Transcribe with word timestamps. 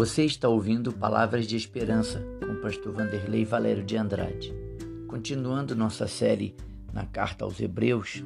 Você 0.00 0.24
está 0.24 0.48
ouvindo 0.48 0.94
Palavras 0.94 1.46
de 1.46 1.56
Esperança 1.56 2.24
com 2.40 2.54
o 2.54 2.60
pastor 2.62 2.90
Vanderlei 2.90 3.44
Valério 3.44 3.84
de 3.84 3.98
Andrade. 3.98 4.50
Continuando 5.06 5.76
nossa 5.76 6.08
série 6.08 6.56
na 6.90 7.04
carta 7.04 7.44
aos 7.44 7.60
Hebreus, 7.60 8.24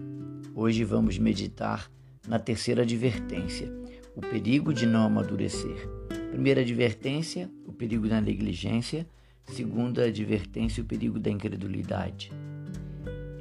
hoje 0.54 0.84
vamos 0.84 1.18
meditar 1.18 1.90
na 2.28 2.38
terceira 2.38 2.82
advertência, 2.82 3.72
o 4.14 4.20
perigo 4.20 4.72
de 4.72 4.86
não 4.86 5.04
amadurecer. 5.04 5.88
Primeira 6.30 6.60
advertência, 6.60 7.50
o 7.66 7.72
perigo 7.72 8.06
da 8.06 8.20
negligência. 8.20 9.04
Segunda 9.42 10.04
advertência, 10.04 10.80
o 10.80 10.86
perigo 10.86 11.18
da 11.18 11.28
incredulidade. 11.28 12.30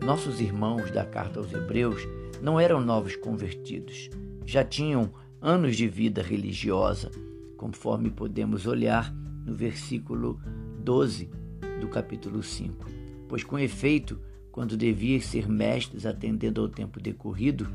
Nossos 0.03 0.41
irmãos 0.41 0.89
da 0.89 1.05
carta 1.05 1.39
aos 1.39 1.53
Hebreus 1.53 2.01
não 2.41 2.59
eram 2.59 2.81
novos 2.81 3.15
convertidos, 3.15 4.09
já 4.43 4.63
tinham 4.63 5.11
anos 5.39 5.77
de 5.77 5.87
vida 5.87 6.23
religiosa 6.23 7.11
conforme 7.63 8.11
podemos 8.11 8.67
olhar 8.67 9.09
no 9.45 9.55
versículo 9.55 10.37
12 10.83 11.29
do 11.79 11.87
capítulo 11.87 12.43
5. 12.43 12.85
Pois, 13.29 13.41
com 13.41 13.57
efeito, 13.57 14.19
quando 14.51 14.75
devias 14.75 15.27
ser 15.27 15.47
mestres 15.47 16.05
atendendo 16.05 16.59
ao 16.59 16.67
tempo 16.67 16.99
decorrido, 16.99 17.65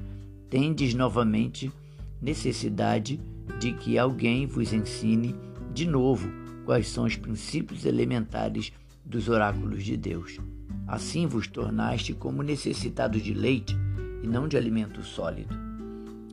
tendes 0.51 0.92
novamente 0.92 1.73
necessidade 2.20 3.19
de 3.59 3.73
que 3.73 3.97
alguém 3.97 4.47
vos 4.47 4.74
ensine 4.74 5.34
de 5.73 5.87
novo 5.87 6.28
quais 6.66 6.86
são 6.89 7.05
os 7.05 7.16
princípios 7.16 7.86
elementares 7.86 8.70
dos 9.02 9.27
oráculos 9.27 9.83
de 9.83 9.97
Deus. 9.97 10.39
Assim 10.86 11.27
vos 11.27 11.47
tornaste 11.47 12.12
como 12.12 12.42
necessitados 12.42 13.23
de 13.23 13.33
leite 13.33 13.75
e 14.23 14.27
não 14.27 14.47
de 14.47 14.59
alimento 14.59 15.02
sólido. 15.02 15.55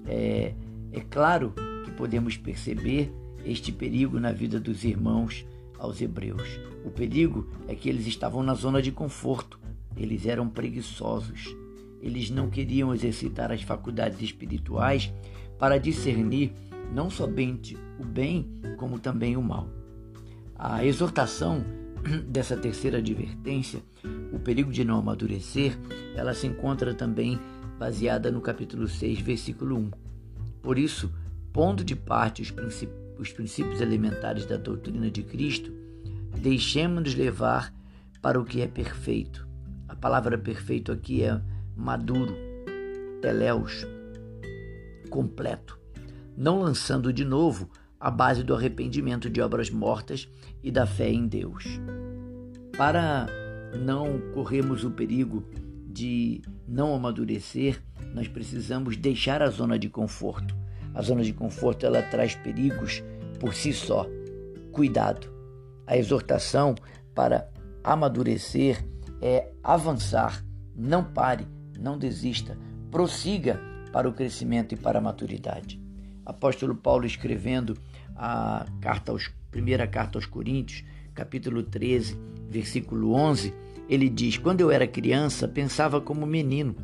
É, 0.05 0.53
é 0.91 0.99
claro 0.99 1.53
que 1.85 1.91
podemos 1.91 2.35
perceber 2.35 3.13
este 3.45 3.71
perigo 3.71 4.19
na 4.19 4.31
vida 4.31 4.59
dos 4.59 4.83
irmãos 4.83 5.45
aos 5.77 6.01
hebreus. 6.01 6.59
O 6.83 6.89
perigo 6.89 7.47
é 7.67 7.75
que 7.75 7.87
eles 7.87 8.07
estavam 8.07 8.41
na 8.43 8.53
zona 8.53 8.81
de 8.81 8.91
conforto, 8.91 9.59
eles 9.95 10.25
eram 10.25 10.49
preguiçosos, 10.49 11.55
eles 12.01 12.29
não 12.29 12.49
queriam 12.49 12.93
exercitar 12.93 13.51
as 13.51 13.61
faculdades 13.61 14.21
espirituais 14.21 15.13
para 15.57 15.77
discernir 15.77 16.53
não 16.93 17.09
somente 17.09 17.77
o 17.99 18.05
bem, 18.05 18.47
como 18.77 18.99
também 18.99 19.37
o 19.37 19.41
mal. 19.41 19.67
A 20.55 20.85
exortação 20.85 21.63
dessa 22.27 22.55
terceira 22.55 22.97
advertência, 22.97 23.81
o 24.31 24.39
perigo 24.39 24.71
de 24.71 24.83
não 24.83 24.99
amadurecer, 24.99 25.77
ela 26.15 26.33
se 26.33 26.47
encontra 26.47 26.93
também 26.93 27.39
baseada 27.79 28.31
no 28.31 28.41
capítulo 28.41 28.87
6, 28.87 29.19
versículo 29.19 29.77
1. 29.77 29.91
Por 30.61 30.77
isso, 30.77 31.11
pondo 31.51 31.83
de 31.83 31.95
parte 31.95 32.41
os 32.41 32.51
princípios 32.51 33.04
os 33.17 33.31
princípios 33.31 33.81
elementares 33.81 34.45
da 34.45 34.57
doutrina 34.57 35.09
de 35.09 35.23
Cristo, 35.23 35.71
deixemos-nos 36.37 37.15
levar 37.15 37.73
para 38.21 38.39
o 38.39 38.45
que 38.45 38.61
é 38.61 38.67
perfeito. 38.67 39.47
A 39.87 39.95
palavra 39.95 40.37
perfeito 40.37 40.91
aqui 40.91 41.23
é 41.23 41.41
maduro, 41.75 42.35
teleus, 43.21 43.85
completo, 45.09 45.79
não 46.35 46.59
lançando 46.59 47.13
de 47.13 47.23
novo 47.23 47.69
a 47.99 48.11
base 48.11 48.43
do 48.43 48.53
arrependimento 48.53 49.29
de 49.29 49.41
obras 49.41 49.69
mortas 49.69 50.27
e 50.61 50.71
da 50.71 50.85
fé 50.85 51.09
em 51.09 51.27
Deus. 51.27 51.65
Para 52.77 53.27
não 53.83 54.19
corrermos 54.33 54.83
o 54.83 54.91
perigo 54.91 55.47
de 55.87 56.41
não 56.67 56.93
amadurecer, 56.93 57.81
nós 58.13 58.27
precisamos 58.27 58.97
deixar 58.97 59.41
a 59.41 59.49
zona 59.49 59.79
de 59.79 59.89
conforto 59.89 60.55
a 60.95 61.01
zona 61.01 61.23
de 61.23 61.33
conforto 61.33 61.85
ela 61.85 62.01
traz 62.01 62.35
perigos 62.35 63.03
por 63.39 63.53
si 63.53 63.73
só. 63.73 64.07
Cuidado. 64.71 65.29
A 65.85 65.97
exortação 65.97 66.73
para 67.13 67.49
amadurecer 67.83 68.83
é 69.21 69.51
avançar. 69.61 70.43
Não 70.73 71.03
pare, 71.03 71.45
não 71.77 71.97
desista. 71.97 72.57
Prossiga 72.89 73.59
para 73.91 74.07
o 74.07 74.13
crescimento 74.13 74.73
e 74.73 74.77
para 74.77 74.99
a 74.99 75.01
maturidade. 75.01 75.81
Apóstolo 76.25 76.73
Paulo 76.73 77.05
escrevendo 77.05 77.77
a 78.15 78.65
carta 78.81 79.11
aos, 79.11 79.29
primeira 79.51 79.85
carta 79.85 80.17
aos 80.17 80.25
Coríntios, 80.25 80.83
capítulo 81.13 81.61
13, 81.61 82.17
versículo 82.49 83.13
11, 83.13 83.53
ele 83.87 84.09
diz: 84.09 84.37
Quando 84.37 84.61
eu 84.61 84.71
era 84.71 84.87
criança, 84.87 85.47
pensava 85.47 86.01
como 86.01 86.25
menino, 86.25 86.75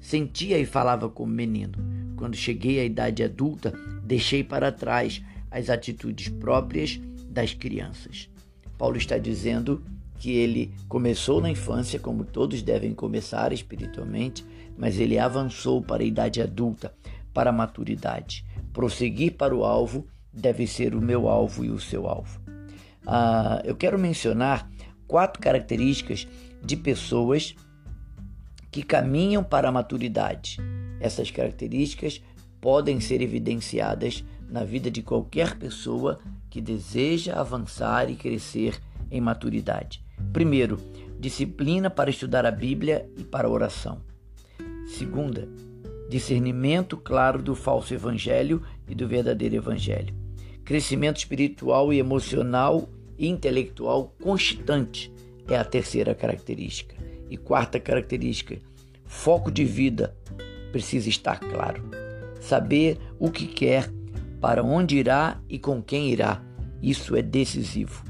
sentia 0.00 0.58
e 0.58 0.66
falava 0.66 1.08
como 1.08 1.32
menino 1.32 1.95
quando 2.16 2.36
cheguei 2.36 2.80
à 2.80 2.84
idade 2.84 3.22
adulta, 3.22 3.72
deixei 4.02 4.42
para 4.42 4.72
trás 4.72 5.22
as 5.50 5.70
atitudes 5.70 6.28
próprias 6.28 7.00
das 7.28 7.52
crianças. 7.52 8.28
Paulo 8.78 8.96
está 8.96 9.18
dizendo 9.18 9.82
que 10.18 10.30
ele 10.30 10.72
começou 10.88 11.40
na 11.40 11.50
infância, 11.50 11.98
como 11.98 12.24
todos 12.24 12.62
devem 12.62 12.94
começar 12.94 13.52
espiritualmente, 13.52 14.44
mas 14.76 14.98
ele 14.98 15.18
avançou 15.18 15.82
para 15.82 16.02
a 16.02 16.06
idade 16.06 16.40
adulta, 16.40 16.94
para 17.32 17.50
a 17.50 17.52
maturidade. 17.52 18.44
Prosseguir 18.72 19.34
para 19.34 19.54
o 19.54 19.64
alvo 19.64 20.06
deve 20.32 20.66
ser 20.66 20.94
o 20.94 21.00
meu 21.00 21.28
alvo 21.28 21.64
e 21.64 21.70
o 21.70 21.78
seu 21.78 22.06
alvo. 22.06 22.40
Ah, 23.06 23.62
eu 23.64 23.76
quero 23.76 23.98
mencionar 23.98 24.68
quatro 25.06 25.40
características 25.40 26.26
de 26.62 26.76
pessoas 26.76 27.54
que 28.70 28.82
caminham 28.82 29.44
para 29.44 29.68
a 29.68 29.72
maturidade. 29.72 30.58
Essas 31.00 31.30
características 31.30 32.22
podem 32.60 33.00
ser 33.00 33.20
evidenciadas 33.20 34.24
na 34.48 34.64
vida 34.64 34.90
de 34.90 35.02
qualquer 35.02 35.56
pessoa 35.56 36.18
que 36.48 36.60
deseja 36.60 37.34
avançar 37.34 38.10
e 38.10 38.16
crescer 38.16 38.80
em 39.10 39.20
maturidade. 39.20 40.02
Primeiro, 40.32 40.78
disciplina 41.18 41.90
para 41.90 42.10
estudar 42.10 42.46
a 42.46 42.50
Bíblia 42.50 43.08
e 43.16 43.24
para 43.24 43.48
a 43.48 43.50
oração. 43.50 44.00
Segunda, 44.86 45.48
discernimento 46.08 46.96
claro 46.96 47.42
do 47.42 47.54
falso 47.54 47.92
evangelho 47.92 48.62
e 48.88 48.94
do 48.94 49.06
verdadeiro 49.06 49.56
evangelho. 49.56 50.14
Crescimento 50.64 51.18
espiritual 51.18 51.92
e 51.92 51.98
emocional 51.98 52.88
e 53.18 53.28
intelectual 53.28 54.14
constante 54.22 55.12
é 55.48 55.56
a 55.56 55.64
terceira 55.64 56.14
característica. 56.14 56.96
E 57.28 57.36
quarta 57.36 57.80
característica, 57.80 58.58
foco 59.04 59.50
de 59.50 59.64
vida 59.64 60.16
precisa 60.72 61.08
estar 61.08 61.40
claro. 61.40 61.82
Saber 62.40 62.98
o 63.18 63.30
que 63.30 63.46
quer, 63.46 63.90
para 64.40 64.62
onde 64.62 64.96
irá 64.96 65.40
e 65.48 65.58
com 65.58 65.82
quem 65.82 66.10
irá. 66.10 66.42
Isso 66.82 67.16
é 67.16 67.22
decisivo. 67.22 68.04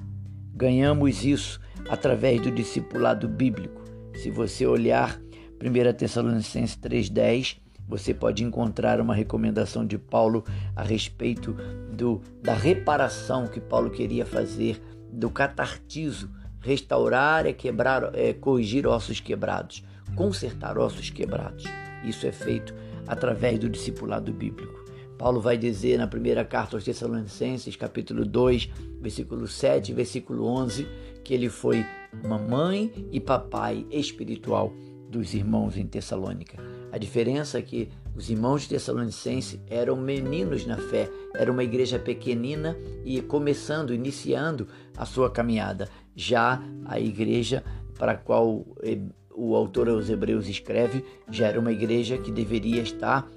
Ganhamos 0.55 1.25
isso 1.25 1.61
através 1.89 2.41
do 2.41 2.51
discipulado 2.51 3.29
bíblico. 3.29 3.83
Se 4.15 4.31
você 4.31 4.67
olhar 4.67 5.21
1 5.63 5.93
Tessalonicenses 5.95 6.77
3,10, 6.77 7.59
você 7.89 8.13
pode 8.13 8.43
encontrar 8.43 9.01
uma 9.01 9.15
recomendação 9.15 9.87
de 9.87 9.97
Paulo 9.97 10.45
a 10.75 10.83
respeito 10.83 11.53
do, 11.93 12.21
da 12.43 12.55
reparação 12.55 13.47
que 13.47 13.61
Paulo 13.61 13.91
queria 13.91 14.27
fazer, 14.27 14.83
do 15.11 15.31
catartizo, 15.31 16.31
restaurar 16.61 17.47
é 17.47 17.53
quebrar, 17.53 18.11
é 18.15 18.33
corrigir 18.33 18.87
ossos 18.87 19.21
quebrados, 19.21 19.85
consertar 20.17 20.77
ossos 20.77 21.11
quebrados. 21.11 21.65
Isso 22.07 22.27
é 22.27 22.33
feito 22.33 22.75
através 23.07 23.59
do 23.59 23.69
discipulado 23.69 24.33
bíblico. 24.33 24.85
Paulo 25.19 25.41
vai 25.41 25.57
dizer 25.57 25.99
na 25.99 26.07
primeira 26.07 26.45
carta 26.45 26.77
aos 26.77 26.85
Tessalonicenses, 26.85 27.75
capítulo 27.75 28.25
2, 28.25 28.71
versículo 29.01 29.49
7 29.49 29.93
versículo 29.93 30.47
11, 30.47 30.87
que 31.25 31.33
ele 31.33 31.49
foi 31.49 31.85
mamãe 32.25 33.09
e 33.11 33.19
papai 33.19 33.87
espiritual 33.91 34.73
dos 35.09 35.35
irmãos 35.35 35.77
em 35.77 35.87
Tessalônica. 35.87 36.59
A 36.93 36.99
diferença 36.99 37.59
é 37.59 37.63
que 37.63 37.89
os 38.15 38.31
irmãos 38.31 38.63
de 38.63 38.71
Tessalonicense 38.71 39.61
eram 39.69 39.97
meninos 39.97 40.67
na 40.67 40.77
fé, 40.77 41.11
era 41.35 41.51
uma 41.51 41.65
igreja 41.65 41.99
pequenina 41.99 42.77
e 43.05 43.21
começando, 43.21 43.93
iniciando 43.93 44.69
a 44.97 45.05
sua 45.05 45.31
caminhada. 45.31 45.89
Já 46.15 46.63
a 46.85 46.99
igreja 46.99 47.63
para 47.99 48.13
a 48.13 48.17
qual 48.17 48.65
eh, 48.83 48.99
o 49.37 49.55
autor 49.55 49.89
aos 49.89 50.09
Hebreus 50.09 50.49
escreve, 50.49 51.05
já 51.31 51.49
era 51.49 51.61
uma 51.61 51.71
igreja 51.71 52.17
que 52.17 52.33
deveria 52.33 52.81
estar 52.81 53.29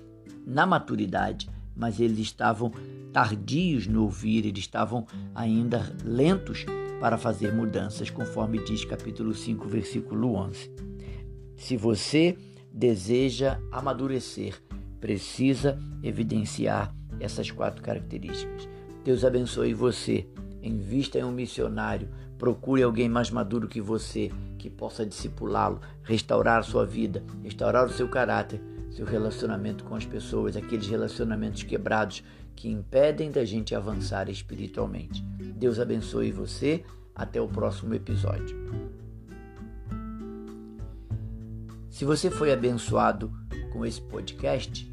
na 0.48 0.66
maturidade, 0.66 1.50
mas 1.76 2.00
eles 2.00 2.20
estavam 2.20 2.72
tardios 3.12 3.86
no 3.86 4.04
ouvir, 4.04 4.46
eles 4.46 4.60
estavam 4.60 5.06
ainda 5.36 5.94
lentos 6.04 6.66
para 7.00 7.18
fazer 7.18 7.54
mudanças, 7.54 8.10
conforme 8.10 8.64
diz 8.64 8.86
capítulo 8.86 9.34
5, 9.34 9.68
versículo 9.68 10.36
11. 10.36 10.72
Se 11.56 11.76
você 11.76 12.38
deseja 12.72 13.60
amadurecer, 13.72 14.56
precisa 15.00 15.78
evidenciar 16.02 16.94
essas 17.20 17.52
quatro 17.52 17.82
características. 17.82 18.68
Deus 19.04 19.26
abençoe 19.26 19.74
você. 19.74 20.28
Invista 20.62 21.20
em 21.20 21.24
um 21.24 21.32
missionário. 21.32 22.10
Procure 22.38 22.84
alguém 22.84 23.10
mais 23.10 23.30
maduro 23.30 23.68
que 23.68 23.82
você 23.82 24.32
que 24.58 24.70
possa 24.70 25.06
discipulá-lo, 25.06 25.80
restaurar 26.04 26.64
sua 26.64 26.86
vida, 26.86 27.24
restaurar 27.44 27.86
o 27.86 27.92
seu 27.92 28.10
caráter, 28.10 28.62
seu 28.92 29.06
relacionamento 29.06 29.84
com 29.84 29.96
as 29.96 30.06
pessoas, 30.06 30.58
aqueles 30.58 30.88
relacionamentos 30.88 31.64
quebrados 31.64 32.24
que 32.56 32.70
impedem 32.70 33.32
da 33.32 33.46
gente 33.46 33.74
avançar 33.74 34.30
espiritualmente. 34.30 35.24
Deus 35.56 35.80
abençoe 35.80 36.32
você. 36.32 36.84
Até 37.16 37.42
o 37.42 37.50
próximo 37.50 37.94
episódio. 37.94 38.56
Se 41.90 42.06
você 42.06 42.32
foi 42.32 42.54
abençoado 42.54 43.30
com 43.74 43.86
esse 43.86 44.00
podcast, 44.00 44.90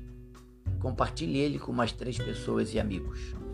compartilhe 0.80 1.38
ele 1.38 1.60
com 1.60 1.70
mais 1.70 1.92
três 1.92 2.18
pessoas 2.18 2.74
e 2.74 2.80
amigos. 2.80 3.45